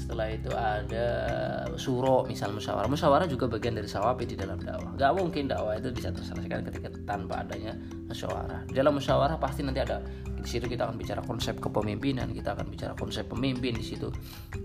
[0.01, 1.07] setelah itu ada
[1.77, 2.89] suro misal musyawarah.
[2.89, 4.97] Musyawarah juga bagian dari sawabit di dalam dakwah.
[4.97, 7.77] Gak mungkin dakwah itu bisa terselesaikan ketika tanpa adanya
[8.09, 8.65] musyawarah.
[8.65, 10.01] Di dalam musyawarah pasti nanti ada
[10.41, 14.09] di situ kita akan bicara konsep kepemimpinan kita akan bicara konsep pemimpin di situ.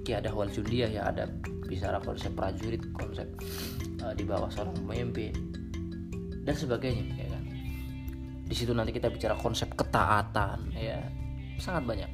[0.09, 1.29] Ada wal jundiah ya ada
[1.68, 3.29] bicara konsep prajurit konsep
[4.01, 5.35] uh, di bawah seorang pemimpin
[6.49, 7.44] dan sebagainya ya kan?
[8.46, 11.05] Di situ nanti kita bicara konsep ketaatan ya.
[11.61, 12.11] Sangat banyak.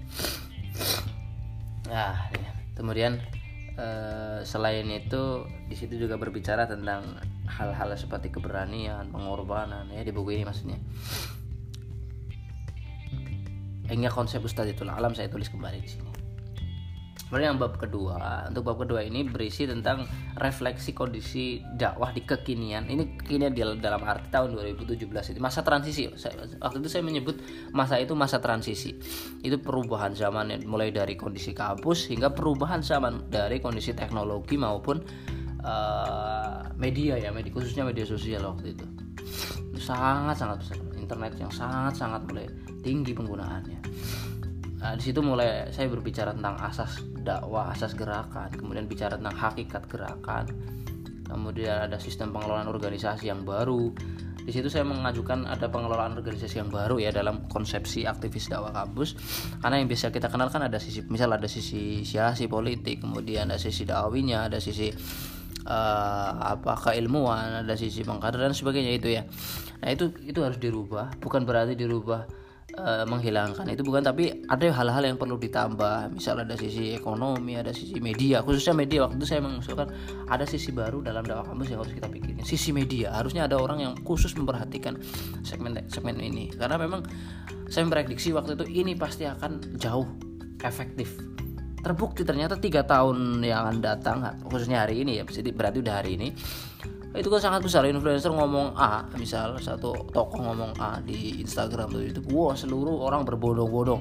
[1.87, 2.62] Nah ya.
[2.73, 3.21] Kemudian
[3.77, 10.37] uh, selain itu di situ juga berbicara tentang hal-hal seperti keberanian pengorbanan ya di buku
[10.37, 10.79] ini maksudnya
[13.93, 16.12] hingga konsep Ustadz itu alam saya tulis kembali di sini.
[17.33, 20.05] Kemudian yang bab kedua, untuk bab kedua ini berisi tentang
[20.37, 22.93] refleksi kondisi dakwah di kekinian.
[22.93, 26.13] Ini kekinian dalam arti tahun 2017 itu masa transisi.
[26.61, 27.41] waktu itu saya menyebut
[27.73, 29.01] masa itu masa transisi.
[29.41, 35.01] Itu perubahan zaman mulai dari kondisi kampus hingga perubahan zaman dari kondisi teknologi maupun
[35.65, 38.85] uh, media ya media khususnya media sosial waktu itu
[39.81, 42.47] sangat sangat besar internet yang sangat sangat mulai
[42.85, 43.81] tinggi penggunaannya
[44.79, 49.87] nah, di situ mulai saya berbicara tentang asas dakwah asas gerakan kemudian bicara tentang hakikat
[49.89, 50.51] gerakan
[51.33, 53.91] kemudian ada sistem pengelolaan organisasi yang baru.
[54.43, 59.17] Di situ saya mengajukan ada pengelolaan organisasi yang baru ya dalam konsepsi aktivis dakwah kampus.
[59.63, 63.59] Karena yang biasa kita kenal kan ada sisi misal ada sisi siasi politik kemudian ada
[63.63, 64.91] sisi dakwawinya ada sisi
[65.63, 69.23] uh, apa keilmuan ada sisi pengkaderan dan sebagainya itu ya.
[69.79, 72.42] Nah itu itu harus dirubah bukan berarti dirubah
[72.79, 73.69] uh, menghilangkan.
[73.69, 76.13] Itu bukan tapi ada hal-hal yang perlu ditambah.
[76.15, 78.41] Misal ada sisi ekonomi ada sisi media.
[78.41, 79.05] Khususnya media.
[79.09, 79.89] Waktu itu saya mengusulkan
[80.29, 82.45] ada sisi baru dalam dakwah kampus yang harus kita pikirin.
[82.45, 83.13] Sisi media.
[83.13, 84.97] Harusnya ada orang yang khusus memperhatikan
[85.45, 86.49] segmen segmen ini.
[86.53, 87.05] Karena memang
[87.69, 90.09] saya memprediksi waktu itu ini pasti akan jauh
[90.63, 91.17] efektif.
[91.83, 96.31] Terbukti ternyata tiga tahun yang akan datang khususnya hari ini ya berarti udah hari ini
[97.13, 102.03] itu kan sangat besar influencer ngomong A misal satu tokoh ngomong A di Instagram tuh
[102.09, 104.01] itu wah seluruh orang berbondong-bondong.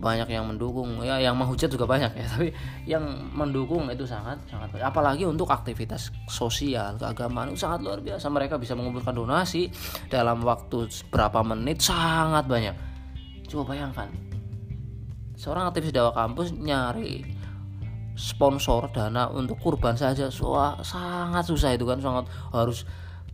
[0.00, 2.48] Banyak yang mendukung ya yang menghujat juga banyak ya tapi
[2.88, 3.04] yang
[3.36, 8.32] mendukung itu sangat sangat apalagi untuk aktivitas sosial keagamaan itu sangat luar biasa.
[8.32, 9.68] Mereka bisa mengumpulkan donasi
[10.08, 12.76] dalam waktu berapa menit sangat banyak.
[13.44, 14.08] Coba bayangkan
[15.40, 17.39] seorang aktivis dakwah kampus nyari
[18.20, 20.28] sponsor dana untuk kurban saja.
[20.28, 20.52] So,
[20.84, 22.84] sangat susah itu kan sangat harus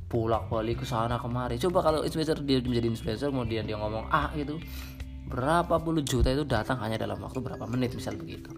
[0.06, 1.58] bolak balik ke sana kemari.
[1.58, 4.62] Coba kalau influencer dia menjadi influencer kemudian dia ngomong ah itu
[5.26, 8.54] berapa puluh juta itu datang hanya dalam waktu berapa menit misal begitu.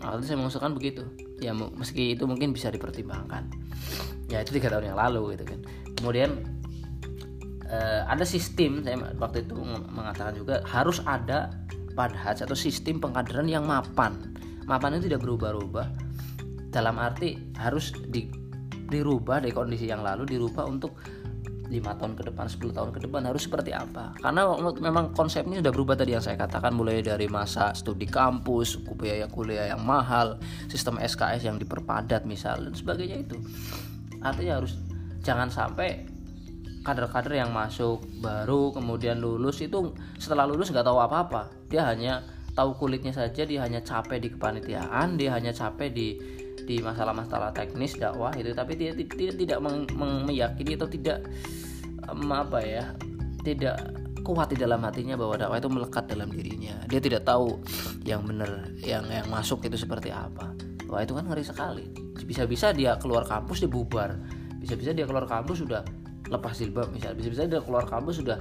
[0.00, 1.04] Nah, saya mengusulkan begitu.
[1.44, 3.52] Ya meski itu mungkin bisa dipertimbangkan.
[4.32, 5.60] Ya itu tiga tahun yang lalu gitu kan.
[6.00, 6.40] Kemudian
[7.68, 9.52] eh, ada sistem saya waktu itu
[9.92, 11.52] mengatakan juga harus ada
[11.92, 14.16] padhaj atau sistem pengkaderan yang mapan
[14.70, 15.86] mapan itu tidak berubah-ubah.
[16.70, 18.30] Dalam arti harus di,
[18.86, 20.94] dirubah dari kondisi yang lalu dirubah untuk
[21.70, 24.14] lima tahun ke depan 10 tahun ke depan harus seperti apa.
[24.18, 29.30] Karena memang konsepnya sudah berubah tadi yang saya katakan mulai dari masa studi kampus biaya
[29.30, 33.38] kuliah yang mahal sistem SKS yang diperpadat misal dan sebagainya itu.
[34.22, 34.78] Artinya harus
[35.22, 36.10] jangan sampai
[36.82, 41.54] kader-kader yang masuk baru kemudian lulus itu setelah lulus nggak tahu apa-apa.
[41.70, 46.08] Dia hanya tahu kulitnya saja dia hanya capek di kepanitiaan dia hanya capek di
[46.64, 48.52] di masalah-masalah teknis dakwah itu.
[48.54, 49.58] Tapi dia tidak tidak
[50.26, 51.26] meyakini atau tidak
[52.06, 52.84] um, apa ya
[53.42, 53.80] tidak
[54.20, 56.76] kuat di dalam hatinya bahwa dakwah itu melekat dalam dirinya.
[56.86, 57.58] Dia tidak tahu
[58.06, 60.52] yang benar yang yang masuk itu seperti apa.
[60.86, 61.86] Wah itu kan ngeri sekali.
[62.20, 64.14] Bisa-bisa dia keluar kampus dia bubar.
[64.60, 65.82] Bisa-bisa dia keluar kampus sudah
[66.30, 68.38] lepas jilbab misalnya bisa-bisa dia keluar kampus sudah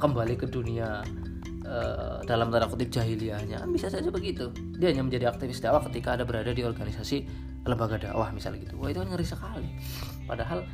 [0.00, 1.04] kembali ke dunia
[1.70, 3.62] Eh, dalam tanda kutip jahiliyahnya.
[3.62, 4.50] Kan bisa saja begitu.
[4.74, 7.22] Dia hanya menjadi aktivis dakwah ketika ada berada di organisasi
[7.62, 8.74] lembaga dakwah misalnya gitu.
[8.82, 9.70] Wah itu kan ngeri sekali.
[10.26, 10.66] Padahal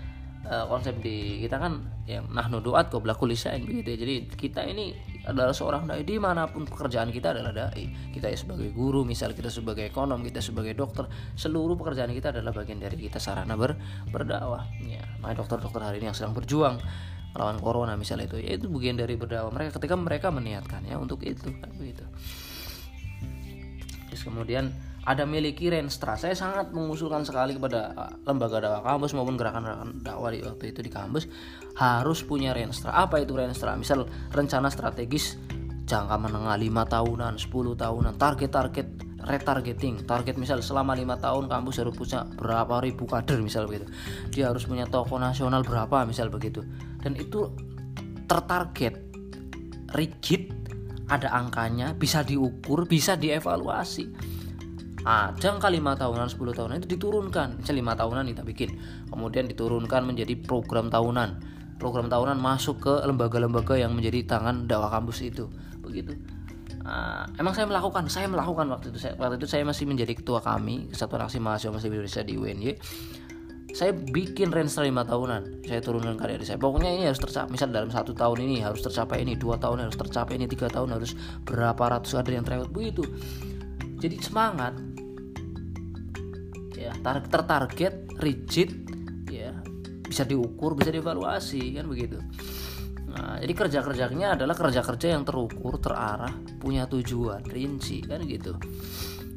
[0.48, 3.98] uh, konsep di kita kan yang nah nuduat kok belaku lisain begitu ya.
[4.08, 4.96] jadi kita ini
[5.28, 7.92] adalah seorang dai di mana pun pekerjaan kita adalah dai.
[8.16, 12.56] Kita ya sebagai guru misal kita sebagai ekonom kita sebagai dokter seluruh pekerjaan kita adalah
[12.56, 13.76] bagian dari kita sarana ber
[14.08, 16.80] berdakwah ya dokter-dokter hari ini yang sedang berjuang
[17.36, 21.52] lawan corona misalnya itu ya itu bagian dari berdakwah mereka ketika mereka meniatkannya untuk itu
[21.60, 22.02] kan begitu.
[24.10, 24.72] Terus kemudian
[25.06, 30.34] ada miliki Renstra saya sangat mengusulkan sekali kepada uh, lembaga dakwah kampus maupun gerakan-gerakan dakwah
[30.34, 31.30] di waktu itu di kampus
[31.78, 35.38] harus punya Renstra apa itu Renstra misal rencana strategis
[35.86, 38.88] jangka menengah 5 tahunan 10 tahunan target-target
[39.26, 43.90] retargeting target misal selama lima tahun kampus harus punya berapa ribu kader misal begitu.
[44.30, 46.62] Dia harus punya toko nasional berapa misal begitu
[47.06, 47.46] dan itu
[48.26, 48.98] tertarget
[49.94, 50.50] rigid
[51.06, 54.10] ada angkanya bisa diukur bisa dievaluasi.
[55.06, 57.62] Nah, jangka lima tahunan 10 tahunan itu diturunkan.
[57.62, 58.74] Misalnya lima tahunan kita bikin
[59.06, 61.54] kemudian diturunkan menjadi program tahunan.
[61.78, 65.46] Program tahunan masuk ke lembaga-lembaga yang menjadi tangan dakwah kampus itu.
[65.78, 66.18] Begitu.
[66.82, 68.98] Uh, emang saya melakukan saya melakukan waktu itu.
[68.98, 72.74] Saya, waktu itu saya masih menjadi ketua kami kesatuan aksi mahasiswa masih Indonesia di UNY
[73.76, 75.68] saya bikin range 5 tahunan.
[75.68, 77.52] Saya turunkan karya saya pokoknya ini harus tercapai.
[77.52, 80.96] Misal dalam satu tahun ini harus tercapai ini dua tahun harus tercapai ini tiga tahun
[80.96, 81.12] harus
[81.44, 82.72] berapa ratus ada yang terlewat.
[82.72, 83.04] Begitu.
[84.00, 84.80] Jadi semangat.
[86.72, 88.88] Ya tertarget rigid
[89.28, 89.52] ya
[90.08, 92.16] bisa diukur bisa dievaluasi kan begitu.
[93.12, 98.56] Nah jadi kerja kerjanya adalah kerja kerja yang terukur terarah punya tujuan rinci kan gitu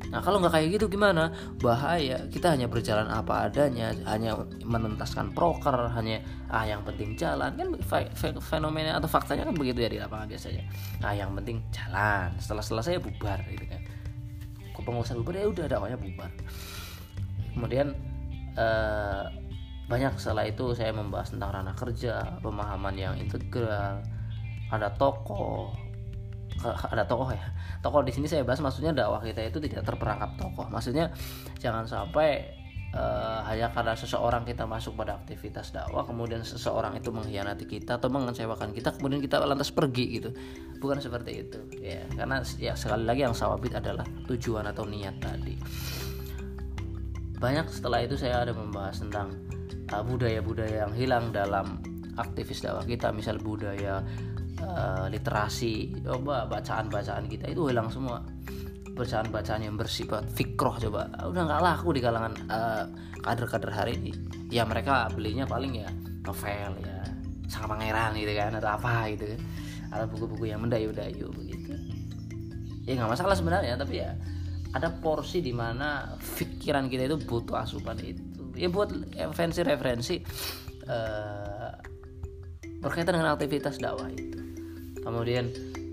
[0.09, 1.29] Nah kalau nggak kayak gitu gimana?
[1.61, 2.25] Bahaya.
[2.29, 7.69] Kita hanya berjalan apa adanya, hanya menentaskan proker, hanya ah yang penting jalan kan
[8.41, 10.63] fenomena atau faktanya kan begitu ya di lapangan biasanya.
[11.05, 12.33] Ah yang penting jalan.
[12.41, 13.81] Setelah selesai bubar gitu kan.
[14.73, 16.31] Kok pengusaha bubar ya udah dakwanya bubar.
[17.53, 17.93] Kemudian
[18.57, 19.25] uh,
[19.89, 24.05] banyak setelah itu saya membahas tentang ranah kerja pemahaman yang integral
[24.69, 25.73] ada tokoh
[26.67, 27.45] ada tokoh ya.
[27.79, 30.67] Tokoh di sini saya bahas maksudnya dakwah kita itu tidak terperangkap tokoh.
[30.67, 31.11] Maksudnya
[31.59, 32.59] jangan sampai
[32.93, 38.09] uh, hanya karena seseorang kita masuk pada aktivitas dakwah kemudian seseorang itu mengkhianati kita atau
[38.09, 40.29] mengecewakan kita kemudian kita lantas pergi gitu.
[40.79, 42.03] Bukan seperti itu ya.
[42.13, 45.55] Karena ya sekali lagi yang sawabit adalah tujuan atau niat tadi.
[47.39, 49.31] Banyak setelah itu saya ada membahas tentang
[49.95, 51.79] uh, budaya-budaya yang hilang dalam
[52.19, 53.15] aktivis dakwah kita.
[53.15, 54.03] Misal budaya
[54.63, 58.23] uh, literasi coba bacaan-bacaan kita itu hilang semua.
[58.95, 61.07] Bacaan-bacaan yang bersifat fikroh coba.
[61.23, 62.83] Udah nggak laku di kalangan uh,
[63.23, 64.11] kader-kader hari ini.
[64.51, 65.89] Ya mereka belinya paling ya
[66.27, 66.97] novel ya
[67.49, 69.39] sang pangeran gitu kan atau apa gitu kan.
[69.89, 71.73] Atau buku-buku yang mendayu-dayu begitu.
[72.83, 74.17] Ya nggak masalah sebenarnya tapi ya
[74.75, 78.21] ada porsi di mana pikiran kita itu butuh asupan itu.
[78.59, 80.19] Ya buat referensi-referensi
[80.91, 81.71] uh,
[82.83, 84.38] berkaitan dengan aktivitas dakwah itu
[85.09, 85.49] kemudian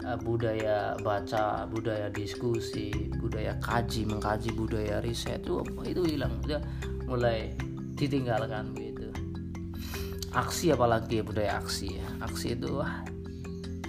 [0.06, 6.62] Eh, budaya baca, budaya diskusi, budaya kaji, mengkaji budaya riset itu itu hilang, udah
[7.10, 7.50] mulai
[7.98, 9.10] ditinggalkan begitu.
[10.30, 12.06] Aksi apalagi ya budaya aksi ya.
[12.22, 13.02] Aksi itu wah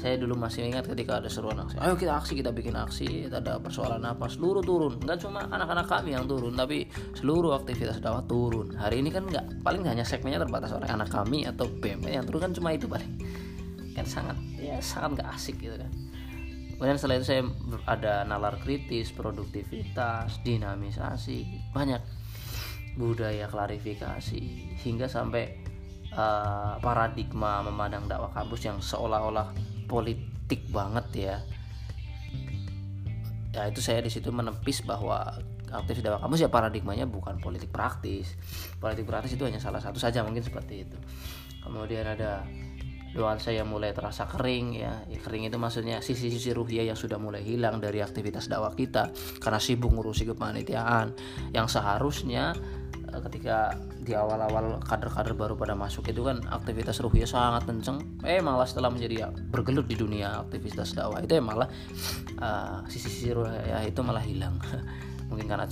[0.02, 1.78] saya dulu masih ingat ketika ada seruan aksi.
[1.86, 4.26] Ayo kita aksi kita bikin aksi ada persoalan apa?
[4.26, 4.98] Seluruh turun.
[4.98, 8.74] Nggak cuma anak-anak kami yang turun tapi seluruh aktivitas dakwah turun.
[8.74, 12.50] Hari ini kan nggak paling hanya segmennya terbatas oleh anak kami atau BM yang turun
[12.50, 13.46] kan cuma itu paling
[13.98, 15.90] kan sangat ya sangat gak asik gitu kan.
[16.78, 17.42] Kemudian setelah itu saya
[17.90, 21.98] ada nalar kritis produktivitas dinamisasi banyak
[23.02, 24.42] budaya klarifikasi
[24.86, 25.58] hingga sampai
[26.14, 29.58] uh, paradigma memandang dakwah kampus yang seolah-olah
[29.90, 31.36] politik banget ya.
[33.58, 35.34] Ya itu saya di situ menepis bahwa
[35.74, 38.38] aktif dakwah kampus ya paradigmanya bukan politik praktis.
[38.78, 40.98] Politik praktis itu hanya salah satu saja mungkin seperti itu.
[41.66, 42.46] Kemudian ada
[43.16, 45.04] nuansa yang mulai terasa kering ya.
[45.08, 49.60] ya kering itu maksudnya sisi-sisi ruhiyah yang sudah mulai hilang dari aktivitas dakwah kita karena
[49.62, 51.16] sibuk ngurusi kepanitiaan.
[51.56, 52.58] Yang seharusnya
[53.14, 58.40] eh, ketika di awal-awal kader-kader baru pada masuk itu kan aktivitas ruhiyah sangat kenceng eh
[58.40, 61.68] malah setelah menjadi ya, bergelut di dunia aktivitas dakwah itu ya malah
[62.40, 64.60] uh, sisi-sisi ruhiyah itu malah hilang.
[65.30, 65.68] Mungkin karena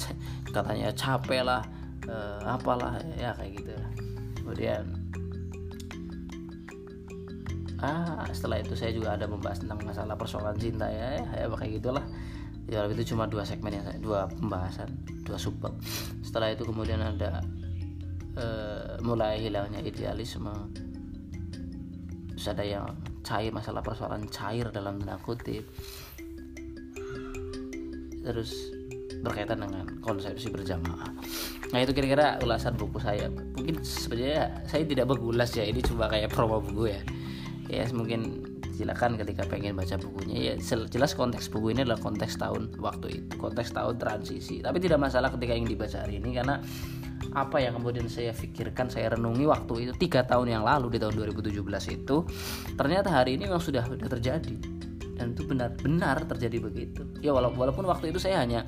[0.51, 1.63] katanya capek lah
[2.11, 3.71] uh, apalah ya kayak gitu.
[4.43, 5.04] Kemudian
[7.83, 11.73] ah setelah itu saya juga ada membahas tentang masalah persoalan cinta ya ya, ya kayak
[11.81, 12.05] gitulah.
[12.65, 14.89] Ya itu cuma dua segmen ya dua pembahasan
[15.21, 15.75] dua subbab.
[16.23, 17.43] Setelah itu kemudian ada
[18.39, 20.53] uh, mulai hilangnya idealisme.
[22.33, 22.85] Terus ada yang
[23.21, 25.67] cair masalah persoalan cair dalam tanda kutip.
[28.25, 28.73] Terus
[29.21, 31.13] berkaitan dengan konsepsi berjamaah.
[31.69, 33.29] Nah itu kira-kira ulasan buku saya.
[33.29, 37.01] Mungkin sebenarnya saya tidak berulas ya ini cuma kayak promo buku ya
[37.69, 42.75] ya mungkin silakan ketika pengen baca bukunya ya jelas konteks buku ini adalah konteks tahun
[42.77, 44.59] waktu itu konteks tahun transisi.
[44.59, 46.59] Tapi tidak masalah ketika ingin dibaca hari ini karena
[47.31, 51.15] apa yang kemudian saya pikirkan saya renungi waktu itu tiga tahun yang lalu di tahun
[51.15, 51.55] 2017
[51.95, 52.17] itu
[52.75, 54.55] ternyata hari ini memang sudah sudah terjadi.
[55.15, 57.07] Dan itu benar-benar terjadi begitu.
[57.23, 58.67] Ya walaupun waktu itu saya hanya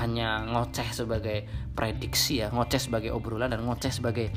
[0.00, 4.32] hanya ngoceh sebagai prediksi ya ngoceh sebagai obrolan dan ngoceh sebagai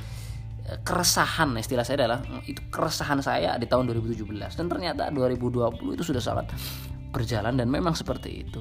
[0.84, 4.28] keresahan istilah saya adalah itu keresahan saya di tahun 2017
[4.60, 6.52] dan ternyata 2020 itu sudah sangat
[7.16, 8.60] berjalan dan memang seperti itu.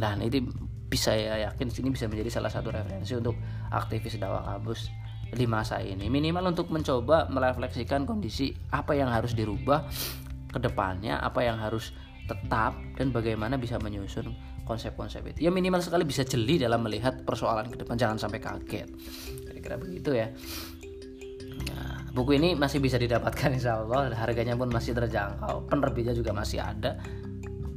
[0.00, 0.40] Dan itu
[0.88, 3.36] bisa ya yakin sini bisa menjadi salah satu referensi untuk
[3.70, 4.88] aktivis dakwah kabus
[5.30, 6.08] di masa ini.
[6.08, 9.86] Minimal untuk mencoba merefleksikan kondisi apa yang harus dirubah
[10.50, 11.94] ke depannya apa yang harus
[12.26, 14.34] tetap dan bagaimana bisa menyusun
[14.66, 15.46] konsep-konsep itu.
[15.46, 17.94] Ya minimal sekali bisa jeli dalam melihat persoalan ke depan.
[18.00, 18.88] Jangan sampai kaget.
[19.46, 20.30] Kira-kira begitu ya
[22.10, 24.10] buku ini masih bisa didapatkan insya Allah.
[24.14, 25.66] Harganya pun masih terjangkau.
[25.70, 26.98] Penerbitnya juga masih ada.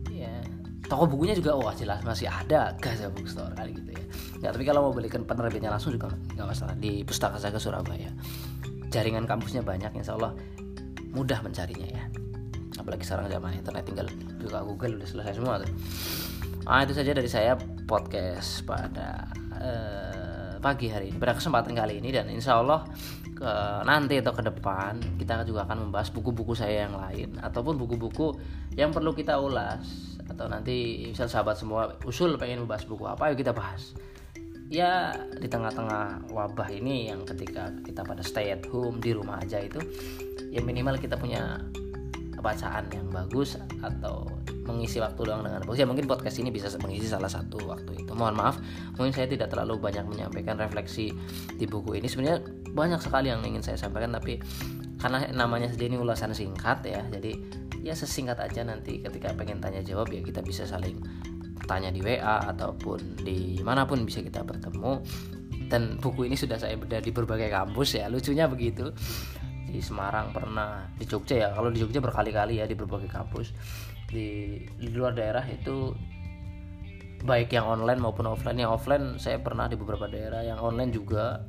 [0.10, 0.42] Ya
[0.90, 2.74] toko bukunya juga wah jelas masih ada.
[2.78, 4.04] Gaza Bookstore kali gitu ya.
[4.44, 6.76] Ya tapi kalau mau belikan penerbitnya langsung juga nggak masalah.
[6.78, 8.12] Di Pustaka Saga Surabaya.
[8.90, 10.34] Jaringan kampusnya banyak insya Allah.
[11.14, 12.04] Mudah mencarinya ya.
[12.78, 14.08] Apalagi sekarang zaman internet tinggal
[14.42, 15.72] buka Google udah selesai semua tuh.
[16.66, 21.18] Ah itu saja dari saya podcast pada uh, pagi hari ini.
[21.22, 22.88] Pada kesempatan kali ini dan insya Allah
[23.44, 28.40] ke nanti atau ke depan kita juga akan membahas buku-buku saya yang lain ataupun buku-buku
[28.80, 33.44] yang perlu kita ulas atau nanti misal sahabat semua usul pengen membahas buku apa yuk
[33.44, 33.92] kita bahas.
[34.72, 35.12] Ya
[35.44, 39.84] di tengah-tengah wabah ini yang ketika kita pada stay at home di rumah aja itu
[40.48, 41.60] ya minimal kita punya
[42.40, 44.28] bacaan yang bagus atau
[44.64, 45.84] mengisi waktu luang dengan bagus.
[45.84, 48.12] Ya mungkin podcast ini bisa mengisi salah satu waktu itu.
[48.16, 48.56] Mohon maaf
[48.96, 51.12] mungkin saya tidak terlalu banyak menyampaikan refleksi
[51.60, 52.08] di buku ini.
[52.08, 54.42] Sebenarnya banyak sekali yang ingin saya sampaikan tapi
[54.98, 57.38] karena namanya sendiri ini ulasan singkat ya jadi
[57.84, 60.98] ya sesingkat aja nanti ketika pengen tanya jawab ya kita bisa saling
[61.66, 65.04] tanya di WA ataupun di mana pun bisa kita bertemu.
[65.72, 68.94] Dan buku ini sudah saya bedah di berbagai kampus ya lucunya begitu.
[69.74, 73.56] Di Semarang pernah di Jogja ya kalau di Jogja berkali-kali ya di berbagai kampus.
[74.06, 75.90] Di, di luar daerah itu
[77.24, 81.42] baik yang online maupun offline yang offline saya pernah di beberapa daerah yang online juga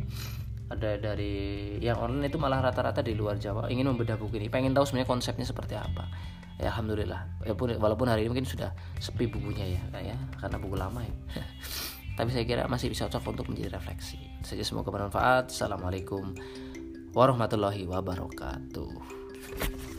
[0.73, 4.49] ada dari yang online itu malah rata-rata di luar Jawa ingin membedah buku ini.
[4.49, 6.09] Pengen tahu sebenarnya konsepnya seperti apa.
[6.57, 7.45] Ya alhamdulillah.
[7.45, 11.15] Walaupun walaupun hari ini mungkin sudah sepi bukunya ya ya karena buku lama ya.
[12.19, 14.17] Tapi saya kira masih bisa cocok untuk menjadi refleksi.
[14.47, 15.51] Saja semoga bermanfaat.
[15.51, 16.33] Assalamualaikum
[17.15, 19.94] warahmatullahi wabarakatuh